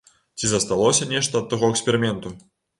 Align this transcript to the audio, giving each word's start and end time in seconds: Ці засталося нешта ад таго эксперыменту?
Ці 0.39 0.49
засталося 0.53 1.09
нешта 1.13 1.43
ад 1.43 1.53
таго 1.55 1.71
эксперыменту? 1.77 2.37